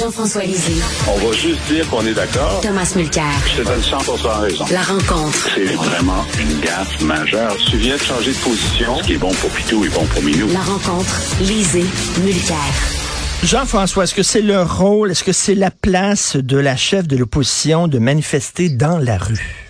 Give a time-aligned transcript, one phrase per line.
[0.00, 0.82] Jean-François Lisée.
[1.08, 2.62] On va juste dire qu'on est d'accord.
[2.62, 3.24] Thomas Mulcair.
[3.46, 3.98] Je te donne 100
[4.40, 4.64] raison.
[4.72, 5.50] La rencontre.
[5.54, 7.54] C'est vraiment une gaffe majeure.
[7.70, 8.96] Tu viens de changer de position.
[8.96, 10.48] Ce qui est bon pour Pitou est bon pour Minou.
[10.54, 11.20] La rencontre.
[11.40, 11.84] Lisée.
[12.24, 12.56] Mulcair.
[13.42, 17.18] Jean-François, est-ce que c'est le rôle, est-ce que c'est la place de la chef de
[17.18, 19.68] l'opposition de manifester dans la rue?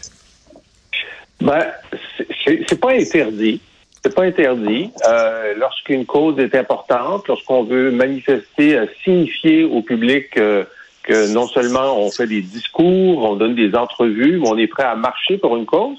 [1.40, 1.66] Ben,
[2.46, 3.60] c'est pas interdit.
[4.02, 4.90] C'est pas interdit.
[5.06, 10.64] Euh, lorsqu'une cause est importante, lorsqu'on veut manifester, euh, signifier au public euh,
[11.02, 14.94] que non seulement on fait des discours, on donne des entrevues, on est prêt à
[14.94, 15.98] marcher pour une cause,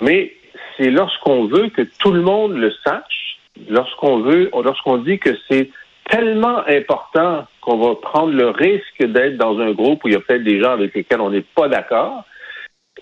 [0.00, 0.32] mais
[0.76, 3.38] c'est lorsqu'on veut que tout le monde le sache,
[3.68, 5.70] lorsqu'on veut, lorsqu'on dit que c'est
[6.08, 10.20] tellement important qu'on va prendre le risque d'être dans un groupe où il y a
[10.20, 12.24] peut-être des gens avec lesquels on n'est pas d'accord,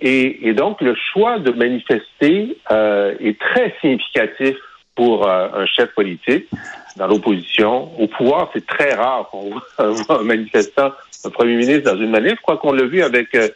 [0.04, 4.56] et, donc, le choix de manifester euh, est très significatif
[4.96, 6.48] pour euh, un chef politique
[6.96, 7.88] dans l'opposition.
[8.00, 9.62] Au pouvoir, c'est très rare qu'on voit
[10.20, 10.90] un manifestant,
[11.24, 12.32] un premier ministre dans une manif.
[12.32, 13.48] Je crois qu'on l'a vu avec euh,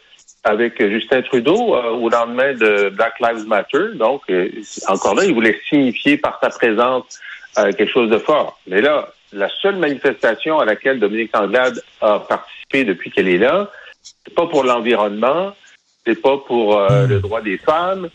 [0.44, 3.96] avec Justin Trudeau au lendemain de Black Lives Matter.
[3.96, 4.22] Donc,
[4.86, 7.18] encore là, il voulait signifier par sa présence
[7.56, 8.56] quelque chose de fort.
[8.68, 13.68] Mais là, la seule manifestation à laquelle Dominique Anglade a participé depuis qu'elle est là,
[14.02, 15.52] c'est pas pour l'environnement,
[16.06, 17.08] c'est pas pour euh, hmm.
[17.08, 18.08] le droit des femmes,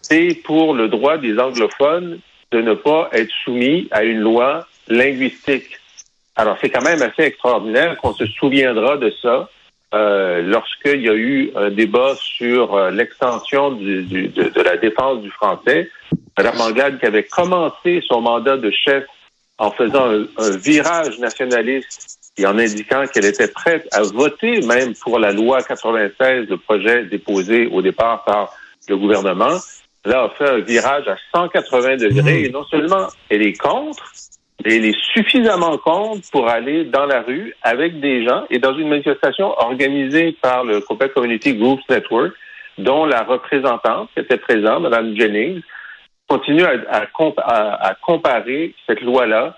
[0.00, 2.20] c'est pour le droit des anglophones
[2.52, 5.78] de ne pas être soumis à une loi linguistique.
[6.36, 9.48] Alors, c'est quand même assez extraordinaire qu'on se souviendra de ça
[9.94, 15.30] euh, lorsqu'il y a eu un débat sur euh, l'extension du, de, la défense du
[15.30, 15.90] français.
[16.36, 19.04] Mme Anglade, qui avait commencé son mandat de chef
[19.58, 25.18] en faisant un virage nationaliste et en indiquant qu'elle était prête à voter même pour
[25.18, 28.52] la loi 96, le projet déposé au départ par
[28.88, 29.56] le gouvernement,
[30.04, 32.42] là, a fait un virage à 180 degrés.
[32.42, 32.44] Mmh.
[32.44, 34.12] Et non seulement elle est contre,
[34.64, 38.76] mais elle est suffisamment contre pour aller dans la rue avec des gens et dans
[38.76, 42.32] une manifestation organisée par le Quebec Community Groups Network,
[42.78, 45.62] dont la représentante qui était présente, Mme Jennings,
[46.28, 49.56] continue à, à comparer cette loi-là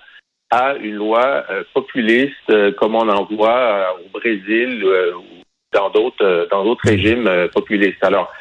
[0.49, 5.43] à une loi euh, populiste euh, comme on en voit euh, au Brésil ou
[5.73, 8.03] dans d'autres dans d'autres régimes populistes.
[8.03, 8.31] Alors,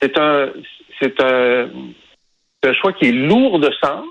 [0.00, 0.50] c'est un
[1.00, 1.70] c'est un,
[2.64, 4.04] un choix qui est lourd de sens.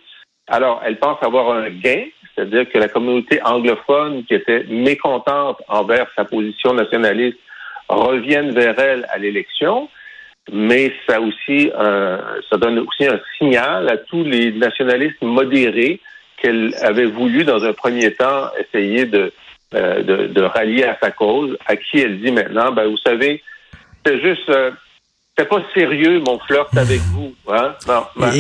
[0.48, 6.08] Alors, elle pense avoir un gain, c'est-à-dire que la communauté anglophone qui était mécontente envers
[6.16, 7.38] sa position nationaliste
[7.90, 9.90] revienne vers elle à l'élection,
[10.52, 11.70] mais ça aussi
[12.50, 16.02] ça donne aussi un signal à tous les nationalistes modérés
[16.38, 19.34] qu'elle avait voulu, dans un premier temps, essayer de,
[19.74, 23.42] euh, de, rallier à sa cause, à qui elle dit maintenant, ben, vous savez,
[24.06, 24.72] c'est juste, euh,
[25.38, 27.34] c'est pas sérieux mon flirt avec vous.
[27.50, 27.74] Hein?
[27.88, 28.32] Non, ben,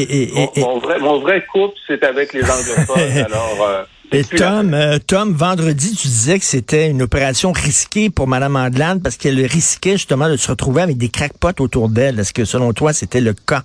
[0.57, 3.17] mon, vrai, mon vrai couple, c'est avec les anglophones.
[3.25, 3.83] alors, euh,
[4.13, 4.73] et Tom,
[5.05, 9.93] Tom, vendredi, tu disais que c'était une opération risquée pour Mme Andelade parce qu'elle risquait
[9.93, 12.17] justement de se retrouver avec des crackpots autour d'elle.
[12.19, 13.63] Est-ce que selon toi, c'était le cas?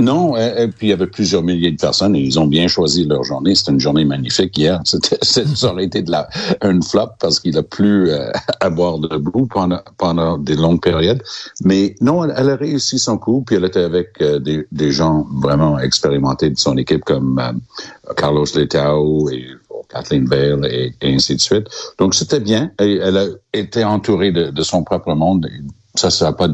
[0.00, 0.34] Non,
[0.76, 3.54] puis il y avait plusieurs milliers de personnes et ils ont bien choisi leur journée.
[3.54, 4.80] C'était une journée magnifique hier.
[5.22, 6.28] Ça aurait été de la,
[6.62, 11.22] une flop parce qu'il a plu euh, à boire debout pendant, pendant des longues périodes.
[11.64, 15.78] Mais non, elle, a réussi son coup, puis elle était avec euh, des, gens vraiment
[15.78, 19.46] expérimentés de son équipe comme euh, Carlos Letao et
[19.88, 21.66] Kathleen Bale et, ainsi de suite.
[21.98, 22.70] Donc c'était bien.
[22.78, 25.48] Elle a été entourée de, son propre monde.
[25.94, 26.48] Ça, ça n'a pas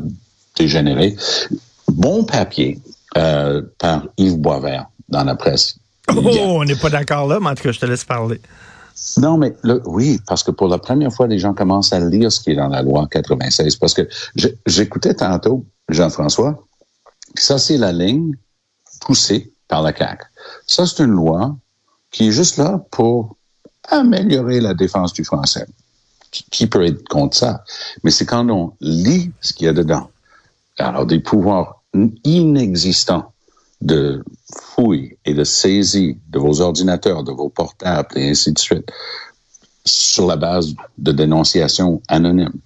[0.56, 1.16] dégénéré.
[1.88, 2.78] Bon papier,
[3.16, 5.78] euh, par Yves Boisvert dans la presse.
[6.14, 8.40] Oh, on n'est pas d'accord là, mais en tout cas, je te laisse parler.
[9.18, 12.30] Non, mais le, oui, parce que pour la première fois, les gens commencent à lire
[12.32, 13.76] ce qui est dans la loi 96.
[13.76, 14.08] Parce que
[14.66, 16.62] j'écoutais tantôt Jean-François,
[17.34, 18.32] ça c'est la ligne
[19.00, 20.22] poussée par la CAC.
[20.66, 21.56] Ça c'est une loi
[22.10, 23.36] qui est juste là pour
[23.88, 25.66] améliorer la défense du français.
[26.30, 27.64] Qui peut être contre ça?
[28.02, 30.10] Mais c'est quand on lit ce qu'il y a dedans.
[30.78, 31.75] Alors, des pouvoirs
[32.24, 33.32] inexistant
[33.80, 34.24] de
[34.54, 38.90] fouilles et de saisie de vos ordinateurs, de vos portables et ainsi de suite,
[39.84, 42.60] sur la base de dénonciations anonymes.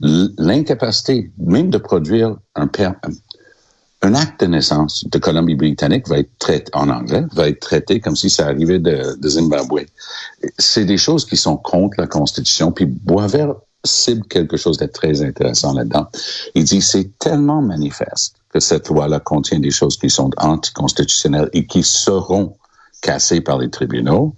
[0.00, 2.68] L'incapacité même de produire un,
[4.02, 8.14] un acte de naissance de Colombie-Britannique va être traité en anglais, va être traité comme
[8.14, 9.86] si ça arrivait de, de Zimbabwe.
[10.58, 12.70] C'est des choses qui sont contre la Constitution.
[12.70, 13.54] Puis Boisvert
[13.84, 16.08] cible quelque chose de très intéressant là-dedans.
[16.54, 21.82] Il dit c'est tellement manifeste cette loi-là contient des choses qui sont anticonstitutionnelles et qui
[21.82, 22.56] seront
[23.00, 24.34] cassées par les tribunaux,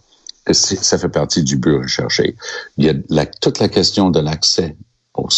[0.52, 2.36] ça fait partie du but recherché.
[2.76, 4.76] Il y a toute la question de l'accès
[5.14, 5.28] aux,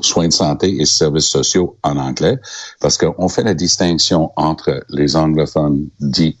[0.00, 2.38] soins de santé et services sociaux en anglais,
[2.80, 6.38] parce qu'on fait la distinction entre les anglophones dits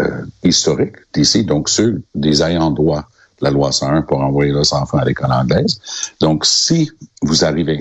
[0.00, 3.08] euh, historiques d'ici, donc ceux des ayants droit
[3.40, 5.78] la loi 101 pour envoyer leurs enfants à l'école anglaise.
[6.20, 6.90] Donc, si
[7.22, 7.78] vous arrivez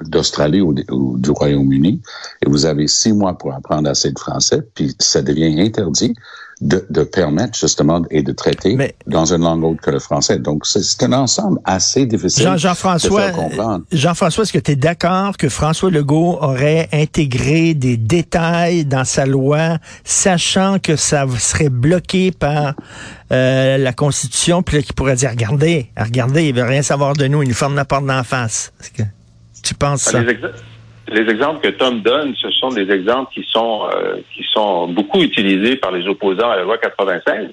[0.00, 0.74] d'Australie ou,
[1.18, 2.00] du Royaume-Uni
[2.44, 6.14] et vous avez six mois pour apprendre assez de français, puis ça devient interdit,
[6.60, 10.38] de, de, permettre justement et de traiter dans une langue autre que le français.
[10.38, 13.84] Donc, c'est un ensemble assez difficile Jean, Jean -François, de faire comprendre.
[13.90, 19.26] Jean-François, est-ce que tu es d'accord que François Legault aurait intégré des détails dans sa
[19.26, 22.74] loi, sachant que ça serait bloqué par
[23.32, 27.42] euh, la Constitution, puis qu'il pourrait dire, regardez, regardez, il veut rien savoir de nous,
[27.42, 28.72] il nous ferme la porte d'en face?
[28.80, 29.02] Est-ce que
[29.62, 30.20] tu penses ça?
[31.12, 35.22] les exemples que Tom donne, ce sont des exemples qui sont euh, qui sont beaucoup
[35.22, 37.50] utilisés par les opposants à la loi 96.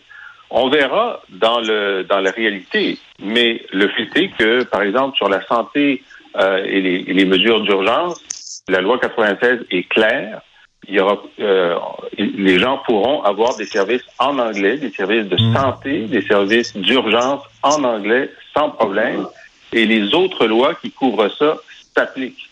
[0.52, 5.30] On verra dans le dans la réalité, mais le fait est que, par exemple, sur
[5.30, 6.04] la santé
[6.38, 10.42] euh, et, les, les, mesures d'urgence, la loi 96 est claire.
[10.88, 11.76] Il y aura, euh,
[12.18, 15.54] les gens pourront avoir des services en anglais, des services de mmh.
[15.54, 19.28] santé, des services d'urgence en anglais sans problème.
[19.72, 21.58] Et les autres lois qui couvrent ça
[22.00, 22.50] s'appliquent.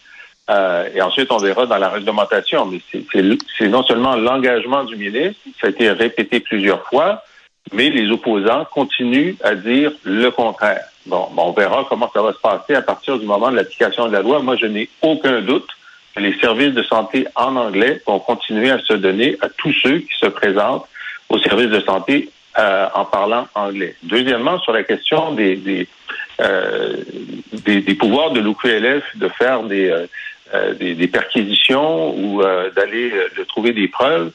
[0.49, 2.65] Euh, et ensuite, on verra dans la réglementation.
[2.65, 2.79] Mais
[3.57, 7.23] c'est non seulement l'engagement du ministre, ça a été répété plusieurs fois,
[7.73, 10.85] mais les opposants continuent à dire le contraire.
[11.05, 14.13] Bon, on verra comment ça va se passer à partir du moment de l'application de
[14.13, 14.41] la loi.
[14.41, 15.67] Moi, je n'ai aucun doute
[16.15, 19.99] que les services de santé en anglais vont continuer à se donner à tous ceux
[19.99, 20.87] qui se présentent
[21.29, 23.95] aux services de santé euh, en parlant anglais.
[24.03, 25.87] Deuxièmement, sur la question des,
[26.39, 26.97] euh,
[27.65, 30.05] des, des pouvoirs de l'OQLF de faire des, euh,
[30.53, 34.31] euh, des, perquisitions ou euh, d'aller euh, de trouver des preuves.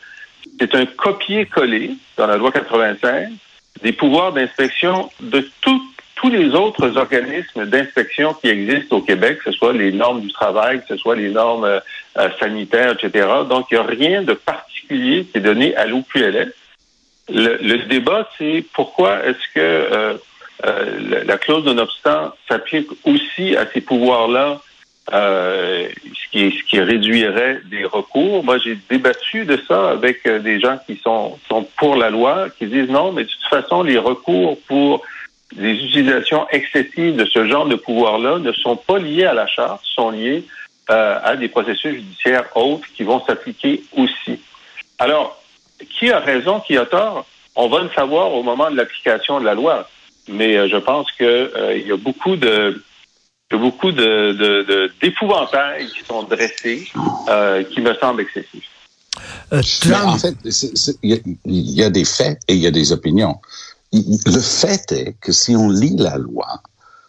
[0.61, 3.31] C'est un copier-coller dans la loi 96
[3.83, 9.57] des pouvoirs d'inspection de tous les autres organismes d'inspection qui existent au Québec, que ce
[9.57, 11.81] soit les normes du travail, que ce soit les normes
[12.39, 13.27] sanitaires, etc.
[13.49, 16.51] Donc, il n'y a rien de particulier qui est donné à l'OQLF.
[17.33, 20.17] Le, le, débat, c'est pourquoi est-ce que
[20.63, 24.61] la, clause de non-obstant s'applique aussi à ces pouvoirs-là
[25.13, 25.89] euh,
[26.33, 28.45] ce, qui, réduirait des recours.
[28.45, 32.47] Moi, j'ai débattu de ça avec euh, des gens qui sont, sont pour la loi,
[32.57, 35.03] qui disent non, mais de toute façon, les recours pour
[35.57, 39.83] des utilisations excessives de ce genre de pouvoir-là ne sont pas liés à la charte,
[39.85, 40.45] sont liés
[40.89, 44.41] euh, à des processus judiciaires autres qui vont s'appliquer aussi.
[45.01, 45.43] Alors,
[45.91, 47.27] qui a raison, qui a tort?
[47.57, 49.89] On va le savoir au moment de l'application de la loi.
[50.29, 52.83] Mais je pense qu'il il y a beaucoup de
[53.53, 56.89] y a beaucoup d'épouvantails de, qui sont dressés,
[57.29, 58.69] euh, qui me semblent excessifs.
[59.53, 59.61] Euh,
[60.05, 60.35] en fait,
[61.03, 63.37] il y, a des faits et il y a des opinions.
[63.93, 66.47] Le fait est que si on lit la loi,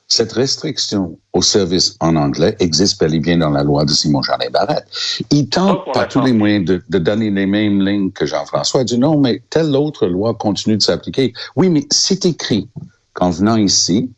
[0.10, 4.22] cette restriction au service en anglais existe bel et bien dans la loi de Simon
[4.22, 4.86] Jean Barrette.
[5.32, 8.82] Il tente par tous les moyens de, de, donner les mêmes lignes que Jean-François.
[8.82, 11.34] Il dit non, mais telle autre loi continue de s'appliquer.
[11.56, 12.68] Oui, mais c'est écrit
[13.14, 14.12] qu'en venant ici,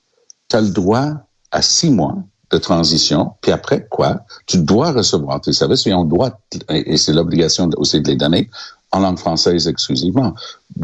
[0.50, 1.12] tu as le droit
[1.52, 2.16] à six mois
[2.52, 6.40] de transition, puis après quoi, tu dois recevoir tes services et on doit,
[6.70, 8.50] et c'est l'obligation aussi de les donner
[8.92, 10.34] en langue française exclusivement.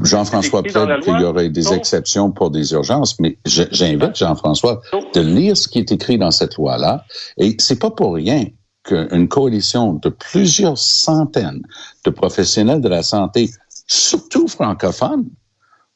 [0.02, 4.81] Jean-François peut qu'il y aurait des exceptions pour des urgences, mais j'invite Jean-François
[5.13, 7.06] de lire ce qui est écrit dans cette loi-là.
[7.38, 8.46] Et c'est pas pour rien
[8.84, 11.62] qu'une coalition de plusieurs centaines
[12.04, 13.50] de professionnels de la santé,
[13.88, 15.25] surtout francophones,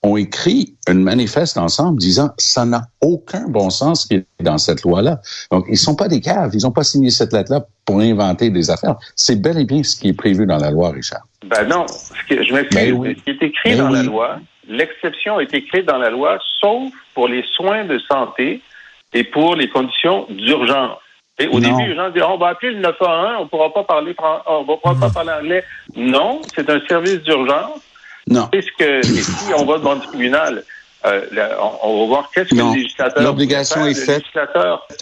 [0.05, 4.83] ont écrit une manifeste ensemble disant ça n'a aucun bon sens qui est dans cette
[4.83, 5.19] loi-là.
[5.51, 6.51] Donc, ils sont pas des caves.
[6.53, 8.95] Ils n'ont pas signé cette lettre-là pour inventer des affaires.
[9.15, 11.25] C'est bel et bien ce qui est prévu dans la loi, Richard.
[11.47, 11.87] Ben non.
[11.87, 12.93] Ce je m'excuse.
[12.93, 16.37] Ben ce qui est écrit ben dans la loi, l'exception est écrite dans la loi,
[16.59, 18.61] sauf pour les soins de santé
[19.13, 20.99] et pour les conditions d'urgence.
[21.37, 24.15] Et au début, les gens disent, on va appeler le 911, on pourra pas parler,
[24.47, 25.63] on va pas parler anglais.
[25.95, 27.81] Non, c'est un service d'urgence
[28.29, 28.47] non.
[28.51, 30.63] Puisque si on va devant le tribunal,
[31.05, 31.21] euh,
[31.83, 33.21] on, va voir qu'est-ce que le législateur.
[33.21, 34.23] L'obligation est faite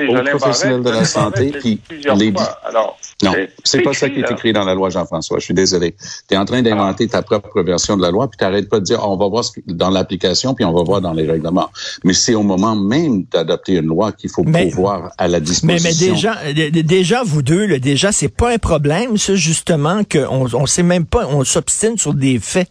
[0.01, 1.51] aux professionnels de la santé.
[1.51, 2.33] Puis les...
[2.63, 3.31] Alors, non,
[3.63, 5.39] c'est pas ça qui est écrit dans la loi, Jean-François.
[5.39, 5.95] Je suis désolé.
[6.27, 8.79] Tu es en train d'inventer ta propre version de la loi, puis tu n'arrêtes pas
[8.79, 11.69] de dire on va voir dans l'application, puis on va voir dans les règlements.
[12.03, 15.67] Mais c'est au moment même d'adopter une loi qu'il faut pouvoir à la disposition.
[15.67, 20.47] Mais, mais déjà, déjà vous deux, là, déjà c'est pas un problème, ça justement qu'on
[20.53, 22.69] on sait même pas, on s'obstine sur des faits.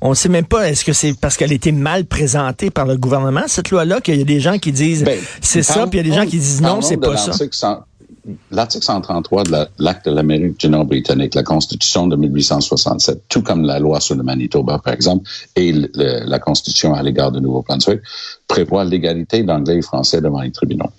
[0.00, 2.96] On sait même pas, est-ce que c'est parce qu'elle a été mal présentée par le
[2.96, 6.06] gouvernement, cette loi-là, qu'il y a des gens qui disent ben, c'est ça, puis il
[6.06, 7.84] y a des gens qui disent non, c'est pas ça.
[8.50, 13.64] L'article 133 de l'acte de l'Amérique du Nord britannique, la Constitution de 1867, tout comme
[13.64, 18.00] la loi sur le Manitoba, par exemple, et la Constitution à l'égard de Nouveau-Brunswick,
[18.48, 20.90] prévoit l'égalité d'anglais et français devant les tribunaux.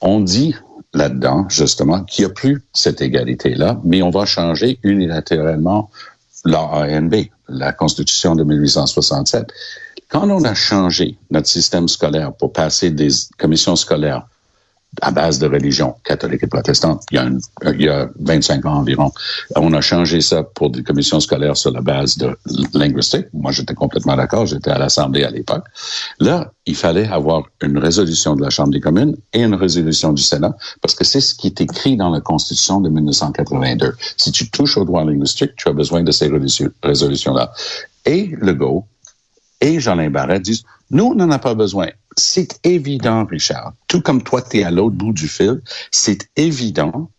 [0.00, 0.54] On dit
[0.94, 5.90] là-dedans, justement, qu'il n'y a plus cette égalité-là, mais on va changer unilatéralement
[6.44, 7.14] l'ANB,
[7.48, 9.48] la Constitution de 1867.
[10.08, 14.26] Quand on a changé notre système scolaire pour passer des commissions scolaires
[15.02, 17.30] à base de religion catholique et protestante, il y, a
[17.72, 19.12] il y a 25 ans environ.
[19.56, 22.36] On a changé ça pour des commissions scolaires sur la base de
[22.74, 23.26] linguistique.
[23.32, 24.46] Moi, j'étais complètement d'accord.
[24.46, 25.64] J'étais à l'Assemblée à l'époque.
[26.18, 30.22] Là, il fallait avoir une résolution de la Chambre des communes et une résolution du
[30.22, 33.94] Sénat parce que c'est ce qui est écrit dans la Constitution de 1982.
[34.16, 36.30] Si tu touches au droit linguistique, tu as besoin de ces
[36.82, 37.52] résolutions-là.
[38.06, 38.84] Et le GO
[39.60, 41.88] et Jean Barret disent, nous, on n'en a pas besoin.
[42.16, 47.10] C'est évident, Richard, tout comme toi, tu es à l'autre bout du fil, c'est évident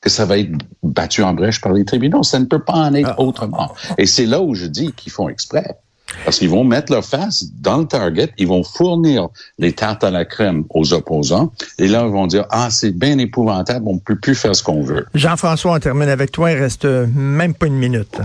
[0.00, 0.50] que ça va être
[0.82, 2.22] battu en brèche par les tribunaux.
[2.22, 3.20] Ça ne peut pas en être ah.
[3.20, 3.74] autrement.
[3.96, 5.76] Et c'est là où je dis qu'ils font exprès.
[6.24, 10.10] Parce qu'ils vont mettre leur face dans le target, ils vont fournir les tartes à
[10.10, 14.00] la crème aux opposants, et là, ils vont dire, ah, c'est bien épouvantable, on ne
[14.00, 15.04] peut plus faire ce qu'on veut.
[15.14, 18.20] Jean-François, on termine avec toi, il reste même pas une minute.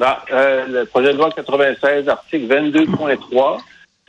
[0.00, 3.58] Non, euh, le projet de loi 96, article 22.3,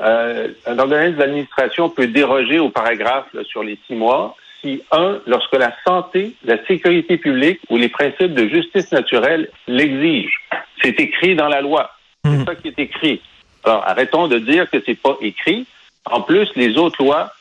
[0.01, 5.55] euh, un organisme d'administration peut déroger au paragraphe sur les six mois si, un, lorsque
[5.55, 10.33] la santé, la sécurité publique ou les principes de justice naturelle l'exigent.
[10.81, 11.91] C'est écrit dans la loi.
[12.23, 12.45] C'est hmm.
[12.45, 13.21] ça qui est écrit.
[13.63, 15.65] Alors, arrêtons de dire que c'est pas écrit.
[16.05, 17.33] En plus, les autres lois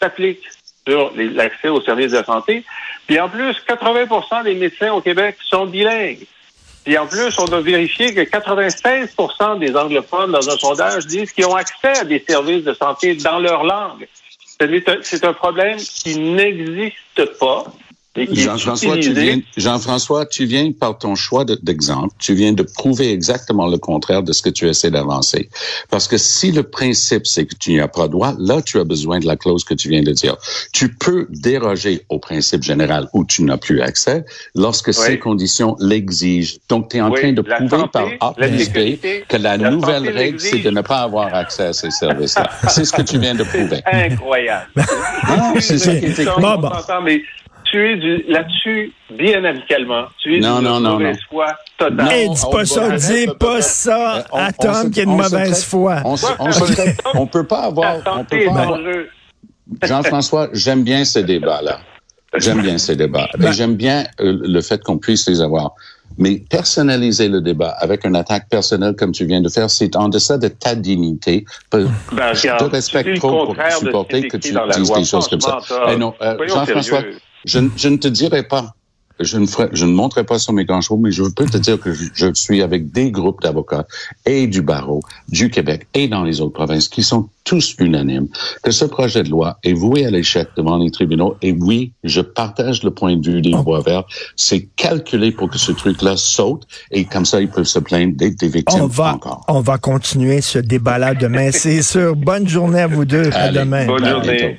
[0.00, 0.48] s'appliquent
[0.86, 2.64] sur l'accès aux services de santé.
[3.06, 6.26] Puis en plus, 80% des médecins au Québec sont bilingues.
[6.86, 11.46] Et en plus, on a vérifié que 96% des anglophones dans un sondage disent qu'ils
[11.46, 14.06] ont accès à des services de santé dans leur langue.
[15.02, 17.64] C'est un problème qui n'existe pas
[18.32, 23.66] Jean-François, tu viens, Jean-François, tu viens par ton choix d'exemple, tu viens de prouver exactement
[23.66, 25.48] le contraire de ce que tu essaies d'avancer.
[25.90, 28.84] Parce que si le principe c'est que tu n'y as pas droit, là tu as
[28.84, 30.36] besoin de la clause que tu viens de dire.
[30.72, 36.58] Tu peux déroger au principe général où tu n'as plus accès lorsque ces conditions l'exigent.
[36.68, 40.40] Donc tu es en train de prouver par A plus B que la, nouvelle règle
[40.40, 42.50] c'est de ne pas avoir accès à ces services-là.
[42.68, 43.80] c'est ce que tu viens de prouver.
[43.92, 44.70] Incroyable.
[45.28, 46.26] non, c'est ça qui est écrit.
[46.40, 46.70] Bon, bon
[47.76, 50.04] tu es là-dessus bien amicalement.
[50.22, 51.46] Tu es non, une mauvaise foi
[51.78, 52.10] totale.
[52.10, 56.00] Hey, dis pas ça, dis pas ça à Tom qui a une mauvaise foi.
[56.04, 56.14] On,
[57.14, 57.96] on, peut pas avoir.
[58.06, 58.78] On peut pas
[59.82, 61.80] Jean-François, j'aime bien ces débats-là.
[62.38, 63.28] J'aime bien ces débats.
[63.42, 65.74] Et j'aime bien euh, le fait qu'on puisse les avoir.
[66.18, 70.08] Mais personnaliser le débat avec une attaque personnelle comme tu viens de faire, c'est en
[70.08, 71.44] deçà de ta dignité.
[71.70, 71.88] Ben,
[72.32, 75.58] je te respecte trop pour supporter que tu dises des choses comme ça.
[75.88, 77.02] Eh non, euh, Jean-François,
[77.46, 78.76] je, je ne te dirai pas
[79.20, 81.56] je ne, ferai, je ne montrerai pas sur mes grands chevaux, mais je peux te
[81.56, 83.86] dire que je, je suis avec des groupes d'avocats
[84.26, 88.28] et du barreau du Québec et dans les autres provinces qui sont tous unanimes
[88.62, 91.36] que ce projet de loi est voué à l'échec devant les tribunaux.
[91.42, 94.04] Et oui, je partage le point de vue des voix verts.
[94.34, 98.38] C'est calculé pour que ce truc-là saute et comme ça, ils peuvent se plaindre d'être
[98.38, 99.44] des victimes on va, encore.
[99.48, 102.16] On va continuer ce débat-là demain, c'est sûr.
[102.16, 103.30] Bonne journée à vous deux.
[103.32, 103.86] à demain.
[103.86, 104.56] Bonne journée.